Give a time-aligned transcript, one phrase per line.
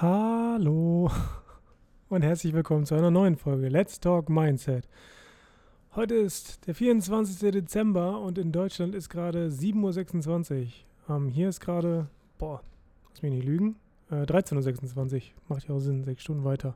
[0.00, 1.08] Hallo
[2.08, 4.88] und herzlich willkommen zu einer neuen Folge Let's Talk Mindset.
[5.94, 7.52] Heute ist der 24.
[7.52, 10.62] Dezember und in Deutschland ist gerade 7.26
[11.08, 11.16] Uhr.
[11.16, 12.60] Ähm, hier ist gerade, boah,
[13.10, 13.76] lass mich nicht lügen,
[14.10, 15.22] äh, 13.26 Uhr.
[15.46, 16.74] Macht ja auch Sinn, sechs Stunden weiter.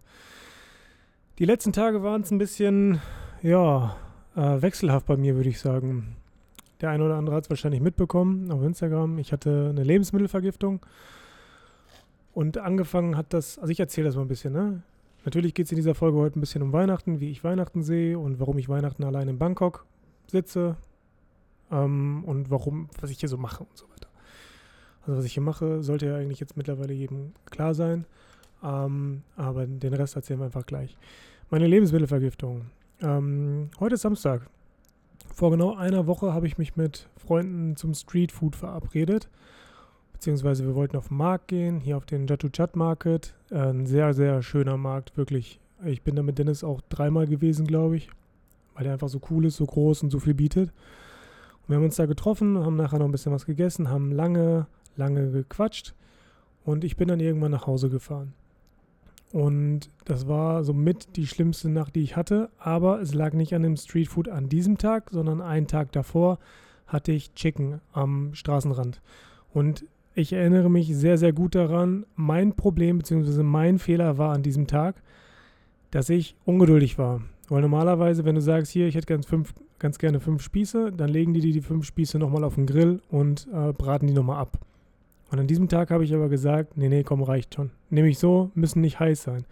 [1.40, 3.00] Die letzten Tage waren es ein bisschen,
[3.42, 3.96] ja,
[4.36, 6.14] äh, wechselhaft bei mir, würde ich sagen.
[6.80, 9.18] Der eine oder andere hat es wahrscheinlich mitbekommen auf Instagram.
[9.18, 10.86] Ich hatte eine Lebensmittelvergiftung.
[12.38, 14.80] Und angefangen hat das, also ich erzähle das mal ein bisschen, ne?
[15.24, 18.16] Natürlich geht es in dieser Folge heute ein bisschen um Weihnachten, wie ich Weihnachten sehe
[18.16, 19.84] und warum ich Weihnachten allein in Bangkok
[20.28, 20.76] sitze
[21.72, 24.06] ähm, und warum, was ich hier so mache und so weiter.
[25.00, 28.04] Also was ich hier mache, sollte ja eigentlich jetzt mittlerweile jedem klar sein,
[28.62, 30.96] ähm, aber den Rest erzählen wir einfach gleich.
[31.50, 32.66] Meine Lebensmittelvergiftung.
[33.00, 34.48] Ähm, heute ist Samstag.
[35.34, 39.28] Vor genau einer Woche habe ich mich mit Freunden zum Streetfood verabredet
[40.18, 43.34] beziehungsweise wir wollten auf den Markt gehen, hier auf den Jatuchat Market.
[43.50, 45.60] Äh, ein sehr, sehr schöner Markt, wirklich.
[45.84, 48.10] Ich bin da mit Dennis auch dreimal gewesen, glaube ich,
[48.74, 50.70] weil der einfach so cool ist, so groß und so viel bietet.
[50.70, 54.66] Und wir haben uns da getroffen, haben nachher noch ein bisschen was gegessen, haben lange,
[54.96, 55.94] lange gequatscht
[56.64, 58.34] und ich bin dann irgendwann nach Hause gefahren.
[59.32, 62.50] Und das war somit die schlimmste Nacht, die ich hatte.
[62.58, 66.40] Aber es lag nicht an dem Streetfood an diesem Tag, sondern einen Tag davor
[66.88, 69.00] hatte ich Chicken am Straßenrand.
[69.52, 69.84] Und
[70.18, 72.04] ich erinnere mich sehr, sehr gut daran.
[72.16, 73.42] Mein Problem bzw.
[73.44, 75.00] mein Fehler war an diesem Tag,
[75.92, 77.22] dass ich ungeduldig war.
[77.48, 81.08] Weil normalerweise, wenn du sagst, hier, ich hätte ganz, fünf, ganz gerne fünf Spieße, dann
[81.08, 84.58] legen die die fünf Spieße nochmal auf den Grill und äh, braten die nochmal ab.
[85.30, 87.70] Und an diesem Tag habe ich aber gesagt, nee, nee, komm, reicht schon.
[87.88, 89.46] Nehme ich so, müssen nicht heiß sein.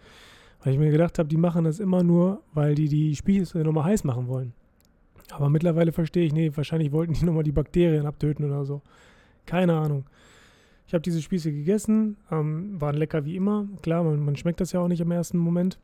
[0.63, 3.85] Weil ich mir gedacht habe, die machen das immer nur, weil die die Spieße nochmal
[3.85, 4.53] heiß machen wollen.
[5.31, 8.81] Aber mittlerweile verstehe ich, nee, wahrscheinlich wollten die nochmal die Bakterien abtöten oder so.
[9.45, 10.03] Keine Ahnung.
[10.87, 13.67] Ich habe diese Spieße gegessen, ähm, waren lecker wie immer.
[13.81, 15.77] Klar, man, man, schmeckt das ja auch nicht im ersten Moment.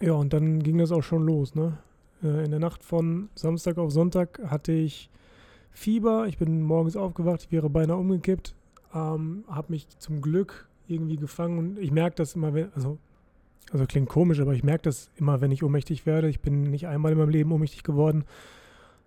[0.00, 1.56] Ja, und dann ging das auch schon los.
[1.56, 1.78] Ne?
[2.22, 5.10] Äh, in der Nacht von Samstag auf Sonntag hatte ich
[5.72, 6.26] Fieber.
[6.28, 8.54] Ich bin morgens aufgewacht, ich wäre beinahe umgekippt.
[8.94, 12.98] Ähm, habe mich zum Glück irgendwie gefangen und ich merke das immer, wenn, also,
[13.72, 16.28] also klingt komisch, aber ich merke das immer, wenn ich ohnmächtig werde.
[16.28, 18.24] Ich bin nicht einmal in meinem Leben ohnmächtig geworden,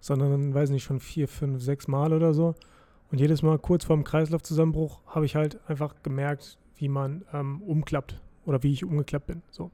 [0.02, 2.56] sondern, weiß nicht, schon vier, fünf, sechs Mal oder so.
[3.12, 8.22] Und jedes Mal kurz vorm Kreislaufzusammenbruch habe ich halt einfach gemerkt, wie man ähm, umklappt
[8.46, 9.42] oder wie ich umgeklappt bin.
[9.52, 9.70] So.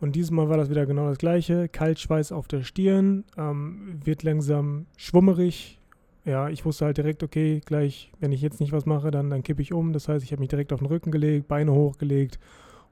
[0.00, 1.68] Und dieses Mal war das wieder genau das gleiche.
[1.68, 5.80] Kaltschweiß auf der Stirn, ähm, wird langsam schwummerig.
[6.24, 9.42] Ja, ich wusste halt direkt, okay, gleich, wenn ich jetzt nicht was mache, dann, dann
[9.42, 9.92] kippe ich um.
[9.92, 12.38] Das heißt, ich habe mich direkt auf den Rücken gelegt, Beine hochgelegt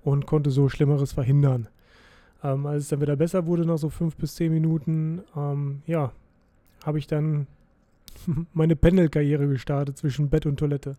[0.03, 1.69] und konnte so Schlimmeres verhindern.
[2.43, 6.13] Ähm, als es dann wieder besser wurde, nach so fünf bis zehn Minuten, ähm, ja,
[6.85, 7.47] habe ich dann
[8.53, 10.97] meine Pendelkarriere gestartet zwischen Bett und Toilette.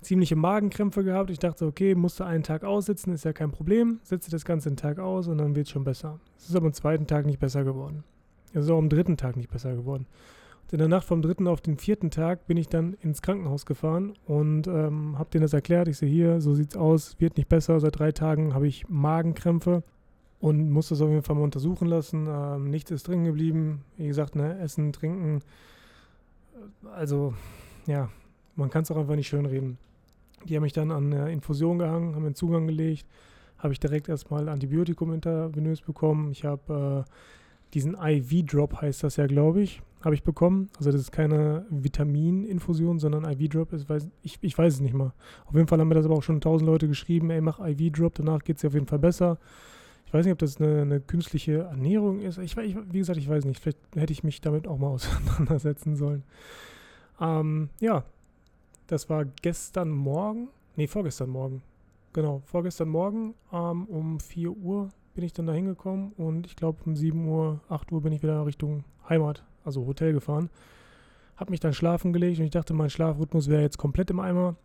[0.00, 1.30] Ziemliche Magenkrämpfe gehabt.
[1.30, 4.00] Ich dachte, okay, musste einen Tag aussitzen, ist ja kein Problem.
[4.02, 6.18] Setze das Ganze einen Tag aus und dann wird es schon besser.
[6.38, 8.02] Es ist aber am zweiten Tag nicht besser geworden.
[8.52, 10.06] Es ist auch am dritten Tag nicht besser geworden.
[10.64, 13.66] Und in der Nacht vom dritten auf den vierten Tag bin ich dann ins Krankenhaus
[13.66, 15.88] gefahren und ähm, habe denen das erklärt.
[15.88, 17.78] Ich sehe hier, so sieht's aus, wird nicht besser.
[17.78, 19.82] Seit drei Tagen habe ich Magenkrämpfe
[20.42, 22.26] und muss das auf jeden Fall mal untersuchen lassen.
[22.28, 23.84] Ähm, nichts ist drin geblieben.
[23.96, 25.40] Wie gesagt, ne, Essen, Trinken.
[26.96, 27.32] Also,
[27.86, 28.08] ja,
[28.56, 29.78] man kann es auch einfach nicht schön reden.
[30.44, 33.06] Die haben mich dann an eine Infusion gehangen, haben einen Zugang gelegt.
[33.56, 36.32] Habe ich direkt erstmal Antibiotikum intravenös bekommen.
[36.32, 37.10] Ich habe äh,
[37.72, 40.70] diesen IV-Drop, heißt das ja, glaube ich, habe ich bekommen.
[40.76, 43.68] Also, das ist keine Vitamininfusion, sondern IV-Drop.
[44.24, 45.12] Ich, ich weiß es nicht mal.
[45.46, 47.30] Auf jeden Fall haben mir das aber auch schon tausend Leute geschrieben.
[47.30, 49.38] Ey, mach IV-Drop, danach geht es dir auf jeden Fall besser.
[50.12, 52.36] Ich weiß nicht, ob das eine, eine künstliche Ernährung ist.
[52.36, 53.62] Ich, ich, wie gesagt, ich weiß nicht.
[53.62, 56.22] Vielleicht hätte ich mich damit auch mal auseinandersetzen sollen.
[57.18, 58.04] Ähm, ja,
[58.88, 60.48] das war gestern Morgen.
[60.76, 61.62] Nee, vorgestern Morgen.
[62.12, 66.82] Genau, vorgestern Morgen ähm, um 4 Uhr bin ich dann da hingekommen und ich glaube
[66.84, 70.50] um 7 Uhr, 8 Uhr bin ich wieder Richtung Heimat, also Hotel gefahren.
[71.38, 74.56] Hab mich dann schlafen gelegt und ich dachte, mein Schlafrhythmus wäre jetzt komplett im Eimer,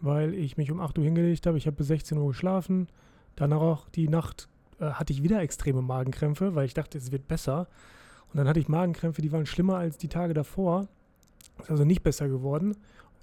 [0.00, 1.58] weil ich mich um 8 Uhr hingelegt habe.
[1.58, 2.88] Ich habe bis 16 Uhr geschlafen.
[3.34, 4.48] Danach auch die Nacht
[4.80, 7.68] äh, hatte ich wieder extreme Magenkrämpfe, weil ich dachte, es wird besser.
[8.32, 10.88] Und dann hatte ich Magenkrämpfe, die waren schlimmer als die Tage davor.
[11.60, 12.76] Ist also nicht besser geworden.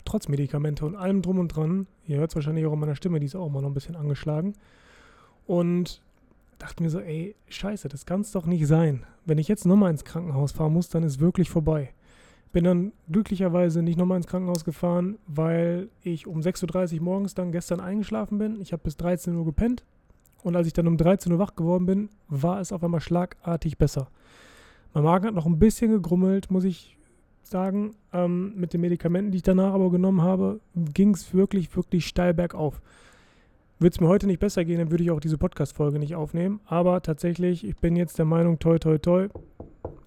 [0.06, 1.88] Trotz Medikamente und allem drum und dran.
[2.08, 3.96] Ihr hört es wahrscheinlich auch an meiner Stimme, die ist auch mal noch ein bisschen
[3.96, 4.54] angeschlagen.
[5.46, 6.02] Und
[6.58, 9.06] dachte mir so, ey, scheiße, das kann es doch nicht sein.
[9.26, 11.94] Wenn ich jetzt nochmal ins Krankenhaus fahren muss, dann ist wirklich vorbei.
[12.52, 17.52] Bin dann glücklicherweise nicht nochmal ins Krankenhaus gefahren, weil ich um 6.30 Uhr morgens dann
[17.52, 18.62] gestern eingeschlafen bin.
[18.62, 19.84] Ich habe bis 13 Uhr gepennt
[20.44, 23.78] und als ich dann um 13 Uhr wach geworden bin, war es auf einmal schlagartig
[23.78, 24.08] besser.
[24.94, 26.98] Mein Magen hat noch ein bisschen gegrummelt, muss ich
[27.44, 32.06] sagen, ähm, mit den Medikamenten, die ich danach aber genommen habe, ging es wirklich, wirklich
[32.06, 32.82] steil bergauf.
[33.80, 36.60] Würde es mir heute nicht besser gehen, dann würde ich auch diese Podcast-Folge nicht aufnehmen.
[36.66, 39.28] Aber tatsächlich, ich bin jetzt der Meinung, toi, toi, toi,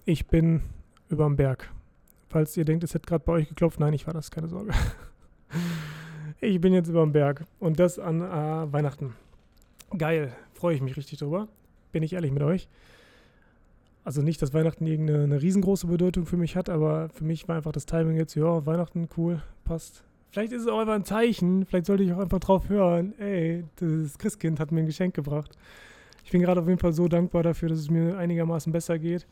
[0.05, 0.61] ich bin
[1.09, 1.71] überm Berg.
[2.29, 4.71] Falls ihr denkt, es hätte gerade bei euch geklopft, nein, ich war das, keine Sorge.
[6.41, 9.13] ich bin jetzt überm Berg und das an äh, Weihnachten.
[9.95, 11.47] Geil, freue ich mich richtig drüber.
[11.91, 12.67] Bin ich ehrlich mit euch.
[14.03, 17.73] Also nicht, dass Weihnachten irgendeine riesengroße Bedeutung für mich hat, aber für mich war einfach
[17.73, 21.65] das Timing jetzt, ja, Weihnachten, cool, passt, Vielleicht ist es auch einfach ein Zeichen.
[21.65, 23.13] Vielleicht sollte ich auch einfach drauf hören.
[23.19, 25.57] Ey, das Christkind hat mir ein Geschenk gebracht.
[26.23, 29.25] Ich bin gerade auf jeden Fall so dankbar dafür, dass es mir einigermaßen besser geht,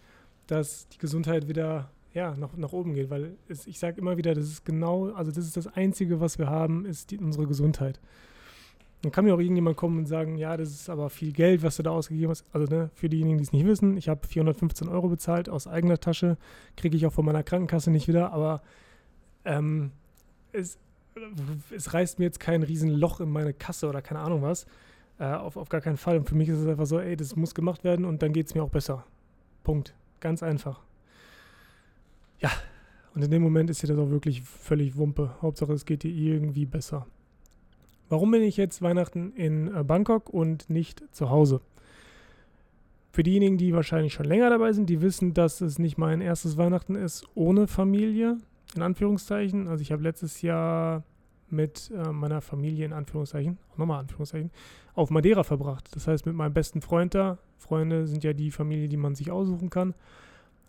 [0.48, 3.10] dass die Gesundheit wieder ja, nach, nach oben geht.
[3.10, 6.40] Weil es, ich sage immer wieder, das ist genau, also das ist das Einzige, was
[6.40, 8.00] wir haben, ist die, unsere Gesundheit.
[9.06, 11.78] Dann kann mir auch irgendjemand kommen und sagen, ja, das ist aber viel Geld, was
[11.78, 12.44] du da ausgegeben hast.
[12.52, 16.00] Also ne, für diejenigen, die es nicht wissen, ich habe 415 Euro bezahlt aus eigener
[16.00, 16.38] Tasche,
[16.76, 18.64] kriege ich auch von meiner Krankenkasse nicht wieder, aber
[19.46, 19.92] ähm,
[20.54, 20.80] es,
[21.70, 24.66] es reißt mir jetzt kein Riesenloch in meine Kasse oder keine Ahnung was.
[25.20, 26.18] Äh, auf, auf gar keinen Fall.
[26.18, 28.48] Und für mich ist es einfach so, ey, das muss gemacht werden und dann geht
[28.48, 29.06] es mir auch besser.
[29.64, 29.94] Punkt.
[30.20, 30.80] Ganz einfach.
[32.40, 32.50] Ja,
[33.14, 35.36] und in dem Moment ist dir das auch wirklich völlig Wumpe.
[35.44, 37.06] Hauptsache, es geht dir irgendwie besser.
[38.10, 41.62] Warum bin ich jetzt Weihnachten in äh, Bangkok und nicht zu Hause?
[43.12, 46.58] Für diejenigen, die wahrscheinlich schon länger dabei sind, die wissen, dass es nicht mein erstes
[46.58, 48.38] Weihnachten ist ohne Familie
[48.76, 49.68] in Anführungszeichen.
[49.68, 51.04] Also ich habe letztes Jahr
[51.50, 54.52] mit äh, meiner Familie in Anführungszeichen, nochmal Anführungszeichen,
[54.94, 55.90] auf Madeira verbracht.
[55.96, 57.38] Das heißt mit meinem besten Freund da.
[57.58, 59.94] Freunde sind ja die Familie, die man sich aussuchen kann.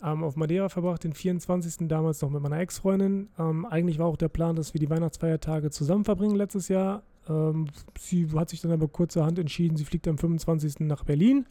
[0.03, 1.88] Ähm, auf Madeira verbracht, den 24.
[1.88, 3.29] damals noch mit meiner Ex-Freundin.
[3.38, 7.03] Ähm, eigentlich war auch der Plan, dass wir die Weihnachtsfeiertage zusammen verbringen letztes Jahr.
[7.28, 7.67] Ähm,
[7.99, 10.81] sie hat sich dann aber kurzerhand entschieden, sie fliegt am 25.
[10.81, 11.46] nach Berlin.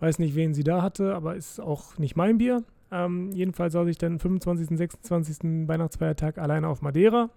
[0.00, 2.62] Weiß nicht, wen sie da hatte, aber ist auch nicht mein Bier.
[2.90, 4.70] Ähm, jedenfalls saß ich dann 25.
[4.70, 5.68] und 26.
[5.68, 7.30] Weihnachtsfeiertag alleine auf Madeira.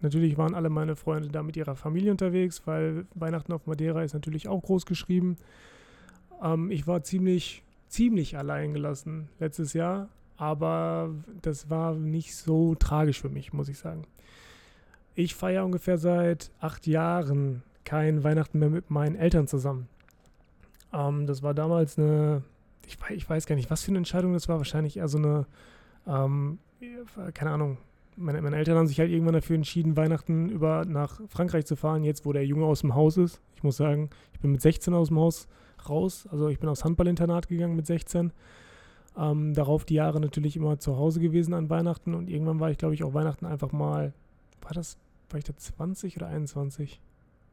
[0.00, 4.14] Natürlich waren alle meine Freunde da mit ihrer Familie unterwegs, weil Weihnachten auf Madeira ist
[4.14, 5.36] natürlich auch groß geschrieben.
[6.42, 13.20] Ähm, ich war ziemlich, ziemlich allein gelassen letztes Jahr, aber das war nicht so tragisch
[13.20, 14.04] für mich, muss ich sagen.
[15.14, 19.88] Ich feiere ungefähr seit acht Jahren kein Weihnachten mehr mit meinen Eltern zusammen.
[20.92, 22.42] Ähm, das war damals eine
[22.86, 24.58] ich, ich, weiß gar nicht, was für eine Entscheidung das war.
[24.58, 25.46] Wahrscheinlich eher so eine,
[26.06, 26.58] ähm,
[27.34, 27.78] keine Ahnung.
[28.16, 32.04] Meine, meine, Eltern haben sich halt irgendwann dafür entschieden, Weihnachten über nach Frankreich zu fahren,
[32.04, 33.40] jetzt wo der Junge aus dem Haus ist.
[33.56, 35.48] Ich muss sagen, ich bin mit 16 aus dem Haus
[35.88, 36.28] raus.
[36.30, 38.32] Also ich bin aufs Handballinternat gegangen mit 16.
[39.16, 42.78] Ähm, darauf die Jahre natürlich immer zu Hause gewesen an Weihnachten und irgendwann war ich,
[42.78, 44.12] glaube ich, auch Weihnachten einfach mal,
[44.62, 44.96] war das,
[45.32, 47.00] war ich da 20 oder 21?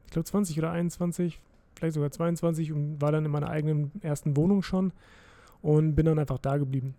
[0.06, 1.40] Ich glaube 20 oder 21,
[1.74, 4.92] vielleicht sogar 22 und war dann in meiner eigenen ersten Wohnung schon
[5.62, 6.94] und bin dann einfach da geblieben.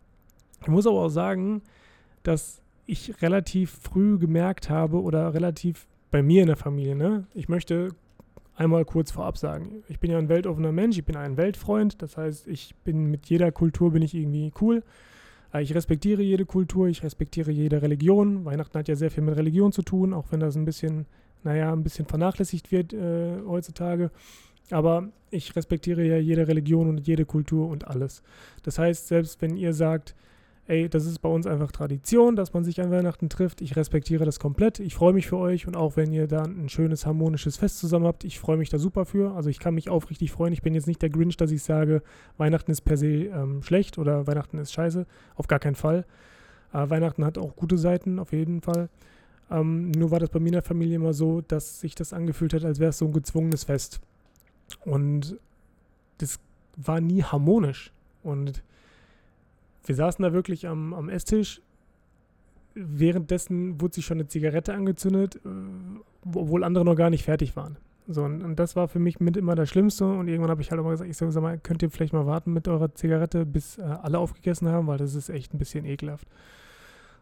[0.62, 1.62] Ich muss aber auch sagen,
[2.24, 7.26] dass ich relativ früh gemerkt habe oder relativ bei mir in der Familie, ne?
[7.34, 7.90] Ich möchte
[8.56, 12.18] einmal kurz vorab sagen, ich bin ja ein weltoffener Mensch, ich bin ein Weltfreund, das
[12.18, 14.84] heißt, ich bin mit jeder Kultur bin ich irgendwie cool.
[15.54, 18.46] Äh, ich respektiere jede Kultur, ich respektiere jede Religion.
[18.46, 21.06] Weihnachten hat ja sehr viel mit Religion zu tun, auch wenn das ein bisschen,
[21.44, 24.12] naja, ein bisschen vernachlässigt wird äh, heutzutage.
[24.70, 28.24] Aber ich respektiere ja jede Religion und jede Kultur und alles.
[28.64, 30.16] Das heißt, selbst wenn ihr sagt,
[30.68, 34.26] ey, das ist bei uns einfach Tradition, dass man sich an Weihnachten trifft, ich respektiere
[34.26, 34.80] das komplett.
[34.80, 38.06] Ich freue mich für euch und auch wenn ihr dann ein schönes, harmonisches Fest zusammen
[38.06, 39.36] habt, ich freue mich da super für.
[39.36, 40.54] Also ich kann mich aufrichtig freuen.
[40.54, 42.02] Ich bin jetzt nicht der Grinch, dass ich sage,
[42.38, 45.06] Weihnachten ist per se ähm, schlecht oder Weihnachten ist scheiße.
[45.36, 46.06] Auf gar keinen Fall.
[46.74, 48.90] Äh, Weihnachten hat auch gute Seiten, auf jeden Fall.
[49.50, 52.54] Ähm, nur war das bei mir in der Familie immer so, dass sich das angefühlt
[52.54, 54.00] hat, als wäre es so ein gezwungenes Fest.
[54.86, 55.38] Und
[56.20, 56.40] das
[56.78, 57.92] war nie harmonisch.
[58.24, 58.64] Und
[59.86, 61.62] wir saßen da wirklich am, am Esstisch.
[62.74, 65.50] Währenddessen wurde sich schon eine Zigarette angezündet, äh,
[66.26, 67.78] obwohl andere noch gar nicht fertig waren.
[68.08, 70.06] So, und, und das war für mich mit immer das Schlimmste.
[70.06, 72.26] Und irgendwann habe ich halt immer gesagt, ich sage, sag mal, könnt ihr vielleicht mal
[72.26, 75.86] warten mit eurer Zigarette, bis äh, alle aufgegessen haben, weil das ist echt ein bisschen
[75.86, 76.28] ekelhaft.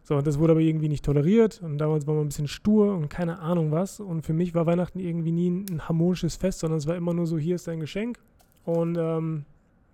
[0.03, 2.95] So, und das wurde aber irgendwie nicht toleriert und damals war man ein bisschen stur
[2.95, 3.99] und keine Ahnung was.
[3.99, 7.27] Und für mich war Weihnachten irgendwie nie ein harmonisches Fest, sondern es war immer nur
[7.27, 8.17] so, hier ist dein Geschenk.
[8.65, 9.45] Und ähm,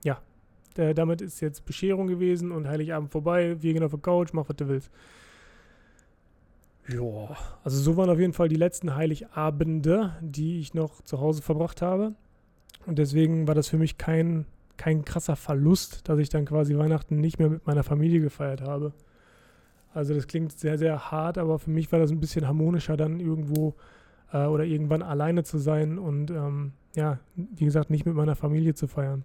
[0.04, 0.20] ja,
[0.78, 4.50] der, damit ist jetzt Bescherung gewesen und Heiligabend vorbei, wir gehen auf der Couch, mach
[4.50, 4.92] was du willst.
[6.88, 11.42] Ja, also so waren auf jeden Fall die letzten Heiligabende, die ich noch zu Hause
[11.42, 12.14] verbracht habe.
[12.86, 14.46] Und deswegen war das für mich kein,
[14.78, 18.94] kein krasser Verlust, dass ich dann quasi Weihnachten nicht mehr mit meiner Familie gefeiert habe.
[19.94, 23.20] Also das klingt sehr, sehr hart, aber für mich war das ein bisschen harmonischer, dann
[23.20, 23.74] irgendwo
[24.32, 28.74] äh, oder irgendwann alleine zu sein und ähm, ja, wie gesagt, nicht mit meiner Familie
[28.74, 29.24] zu feiern.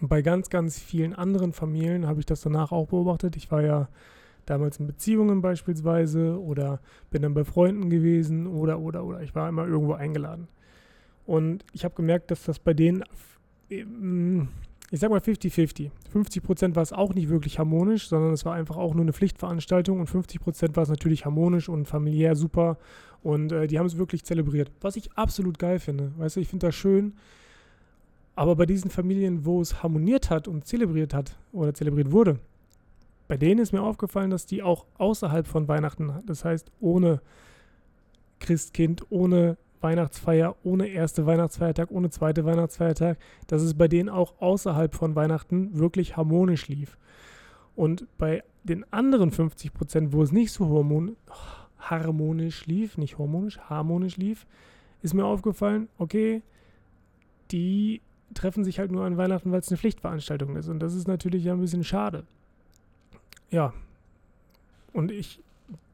[0.00, 3.36] Und bei ganz, ganz vielen anderen Familien habe ich das danach auch beobachtet.
[3.36, 3.88] Ich war ja
[4.46, 9.22] damals in Beziehungen beispielsweise oder bin dann bei Freunden gewesen oder, oder, oder.
[9.22, 10.48] Ich war immer irgendwo eingeladen.
[11.26, 13.04] Und ich habe gemerkt, dass das bei denen,
[13.70, 14.48] ähm,
[14.90, 15.90] ich sag mal 50-50.
[16.10, 19.12] 50 Prozent war es auch nicht wirklich harmonisch, sondern es war einfach auch nur eine
[19.12, 22.78] Pflichtveranstaltung und 50 Prozent war es natürlich harmonisch und familiär super
[23.22, 24.70] und äh, die haben es wirklich zelebriert.
[24.80, 26.12] Was ich absolut geil finde.
[26.16, 27.14] Weißt du, ich finde das schön.
[28.38, 32.38] Aber bei diesen Familien, wo es harmoniert hat und zelebriert hat oder zelebriert wurde,
[33.26, 37.20] bei denen ist mir aufgefallen, dass die auch außerhalb von Weihnachten, das heißt ohne
[38.38, 43.18] Christkind, ohne Weihnachtsfeier, ohne erste Weihnachtsfeiertag, ohne zweite Weihnachtsfeiertag,
[43.48, 46.96] dass es bei denen auch außerhalb von Weihnachten wirklich harmonisch lief.
[47.74, 50.68] Und bei den anderen 50 Prozent, wo es nicht so
[51.80, 54.46] harmonisch lief, nicht harmonisch, harmonisch lief,
[55.02, 56.42] ist mir aufgefallen, okay,
[57.50, 58.00] die
[58.34, 60.68] treffen sich halt nur an Weihnachten, weil es eine Pflichtveranstaltung ist.
[60.68, 62.24] Und das ist natürlich ja ein bisschen schade
[63.50, 63.72] ja,
[64.92, 65.40] und ich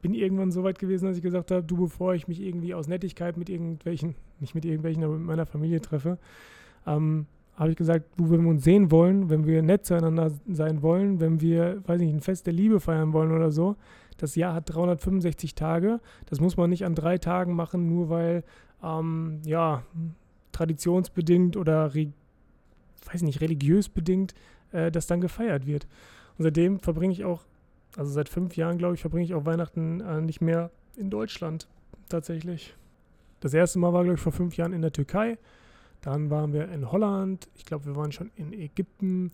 [0.01, 2.87] bin irgendwann so weit gewesen, dass ich gesagt habe, du, bevor ich mich irgendwie aus
[2.87, 6.17] Nettigkeit mit irgendwelchen, nicht mit irgendwelchen, aber mit meiner Familie treffe,
[6.85, 7.25] ähm,
[7.55, 11.19] habe ich gesagt, du, wenn wir uns sehen wollen, wenn wir nett zueinander sein wollen,
[11.19, 13.75] wenn wir, weiß nicht, ein Fest der Liebe feiern wollen oder so,
[14.17, 15.99] das Jahr hat 365 Tage.
[16.27, 18.43] Das muss man nicht an drei Tagen machen, nur weil,
[18.83, 19.83] ähm, ja,
[20.51, 21.93] traditionsbedingt oder,
[23.11, 24.33] weiß nicht, religiös bedingt
[24.71, 25.87] äh, das dann gefeiert wird.
[26.37, 27.43] Und seitdem verbringe ich auch,
[27.95, 31.67] also seit fünf Jahren, glaube ich, verbringe ich auch Weihnachten äh, nicht mehr in Deutschland
[32.09, 32.75] tatsächlich.
[33.39, 35.37] Das erste Mal war, glaube ich, vor fünf Jahren in der Türkei.
[36.01, 37.47] Dann waren wir in Holland.
[37.55, 39.31] Ich glaube, wir waren schon in Ägypten.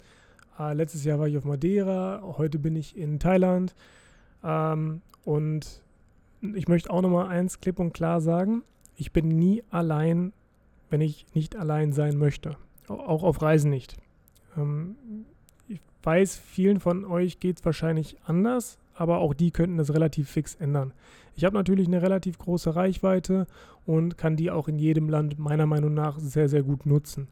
[0.60, 2.22] Äh, letztes Jahr war ich auf Madeira.
[2.38, 3.74] Heute bin ich in Thailand.
[4.44, 5.82] Ähm, und
[6.42, 8.64] ich möchte auch nochmal eins klipp und klar sagen.
[8.96, 10.34] Ich bin nie allein,
[10.90, 12.58] wenn ich nicht allein sein möchte.
[13.00, 13.96] Auch auf Reisen nicht.
[14.58, 14.96] Ähm,
[16.04, 20.56] weiß, vielen von euch geht es wahrscheinlich anders, aber auch die könnten das relativ fix
[20.56, 20.94] ändern.
[21.36, 23.48] Ich habe natürlich eine relativ große Reichweite
[23.86, 27.28] und kann die auch in jedem Land meiner Meinung nach sehr, sehr gut nutzen.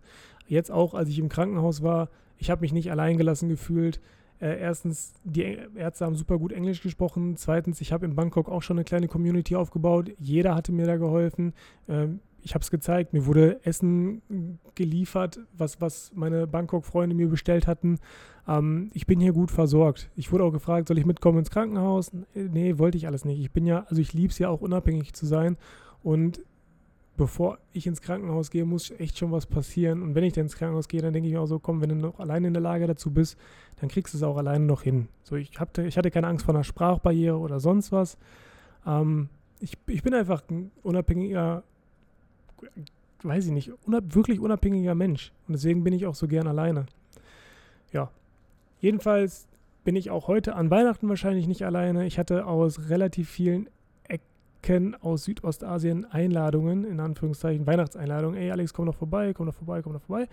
[0.48, 4.00] Jetzt auch, als ich im Krankenhaus war, ich habe mich nicht alleingelassen gefühlt.
[4.39, 7.36] Äh, erstens, die Ärzte haben super gut Englisch gesprochen.
[7.36, 10.12] Zweitens, ich habe in Bangkok auch schon eine kleine Community aufgebaut.
[10.18, 11.54] Jeder hatte mir da geholfen.
[11.89, 17.67] Ähm, ich habe es gezeigt, mir wurde Essen geliefert, was, was meine Bangkok-Freunde mir bestellt
[17.67, 18.00] hatten.
[18.48, 20.10] Ähm, ich bin hier gut versorgt.
[20.15, 22.12] Ich wurde auch gefragt, soll ich mitkommen ins Krankenhaus?
[22.34, 23.39] Nee, wollte ich alles nicht.
[23.39, 25.58] Ich bin ja, also ich liebe es ja auch unabhängig zu sein.
[26.03, 26.41] Und
[27.17, 30.01] bevor ich ins Krankenhaus gehe, muss echt schon was passieren.
[30.01, 31.89] Und wenn ich dann ins Krankenhaus gehe, dann denke ich mir auch so, komm, wenn
[31.89, 33.38] du noch alleine in der Lage dazu bist,
[33.81, 35.10] dann kriegst du es auch alleine noch hin.
[35.24, 38.17] So, ich, hatte, ich hatte keine Angst vor einer Sprachbarriere oder sonst was.
[38.88, 39.27] Ähm,
[39.60, 41.63] ich, ich bin einfach ein unabhängiger
[43.24, 45.32] weiß ich nicht, unab wirklich unabhängiger Mensch.
[45.48, 46.86] Und deswegen bin ich auch so gern alleine.
[47.92, 48.10] Ja.
[48.80, 49.48] Jedenfalls
[49.84, 52.06] bin ich auch heute an Weihnachten wahrscheinlich nicht alleine.
[52.06, 53.70] Ich hatte aus relativ vielen
[54.08, 58.39] Ecken aus Südostasien Einladungen, in Anführungszeichen Weihnachtseinladungen.
[58.39, 60.28] Ey, Alex, komm doch vorbei, komm doch vorbei, komm doch vorbei.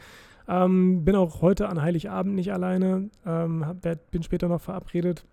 [0.48, 3.10] Ähm, bin auch heute an Heiligabend nicht alleine.
[3.24, 3.64] Ähm,
[4.10, 5.24] bin später noch verabredet.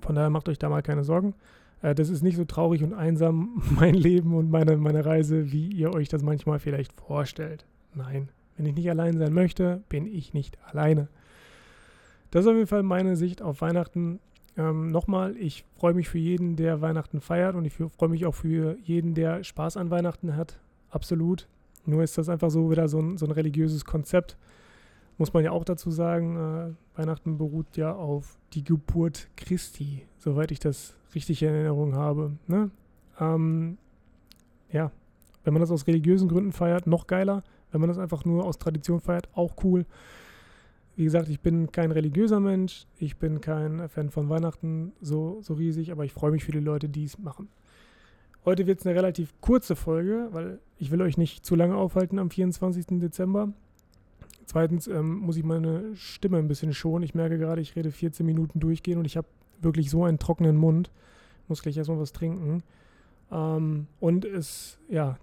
[0.00, 1.34] Von daher macht euch da mal keine Sorgen.
[1.84, 5.68] Äh, das ist nicht so traurig und einsam, mein Leben und meine, meine Reise, wie
[5.68, 7.66] ihr euch das manchmal vielleicht vorstellt.
[7.94, 11.08] Nein, wenn ich nicht allein sein möchte, bin ich nicht alleine.
[12.30, 14.18] Das ist auf jeden Fall meine Sicht auf Weihnachten.
[14.56, 18.34] Ähm, Nochmal, ich freue mich für jeden, der Weihnachten feiert und ich freue mich auch
[18.34, 20.58] für jeden, der Spaß an Weihnachten hat.
[20.90, 21.46] Absolut.
[21.86, 24.36] Nur ist das einfach so wieder so ein, so ein religiöses Konzept.
[25.16, 30.50] Muss man ja auch dazu sagen, äh, Weihnachten beruht ja auf die Geburt Christi, soweit
[30.50, 32.32] ich das richtig in Erinnerung habe.
[32.46, 32.70] Ne?
[33.20, 33.78] Ähm,
[34.72, 34.90] ja,
[35.44, 37.44] wenn man das aus religiösen Gründen feiert, noch geiler.
[37.70, 39.86] Wenn man das einfach nur aus Tradition feiert, auch cool.
[40.96, 45.54] Wie gesagt, ich bin kein religiöser Mensch, ich bin kein Fan von Weihnachten so, so
[45.54, 47.48] riesig, aber ich freue mich für die Leute, die es machen.
[48.44, 52.18] Heute wird es eine relativ kurze Folge, weil ich will euch nicht zu lange aufhalten
[52.18, 53.00] am 24.
[53.00, 53.52] Dezember.
[54.46, 57.02] Zweitens ähm, muss ich meine Stimme ein bisschen schonen.
[57.02, 59.26] Ich merke gerade, ich rede 14 Minuten durchgehen und ich habe
[59.60, 60.90] wirklich so einen trockenen Mund.
[61.48, 62.62] Muss gleich erstmal was trinken.
[63.30, 65.18] Ähm, und es ja,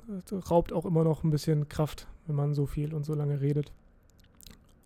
[0.50, 3.72] raubt auch immer noch ein bisschen Kraft, wenn man so viel und so lange redet.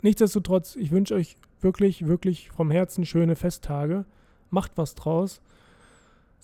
[0.02, 4.06] Nichtsdestotrotz, ich wünsche euch wirklich, wirklich vom Herzen schöne Festtage.
[4.52, 5.42] Macht was draus.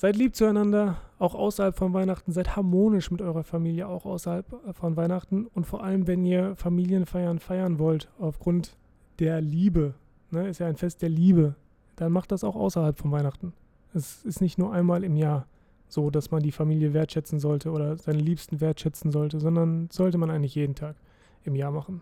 [0.01, 2.31] Seid lieb zueinander, auch außerhalb von Weihnachten.
[2.31, 5.46] Seid harmonisch mit eurer Familie, auch außerhalb von Weihnachten.
[5.46, 8.75] Und vor allem, wenn ihr Familienfeiern feiern wollt, aufgrund
[9.20, 9.93] der Liebe,
[10.31, 11.53] ne, ist ja ein Fest der Liebe,
[11.98, 13.53] dann macht das auch außerhalb von Weihnachten.
[13.93, 15.46] Es ist nicht nur einmal im Jahr
[15.88, 20.31] so, dass man die Familie wertschätzen sollte oder seine Liebsten wertschätzen sollte, sondern sollte man
[20.31, 20.96] eigentlich jeden Tag
[21.43, 22.01] im Jahr machen.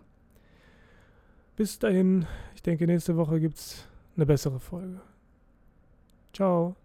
[1.54, 5.02] Bis dahin, ich denke, nächste Woche gibt es eine bessere Folge.
[6.32, 6.76] Ciao.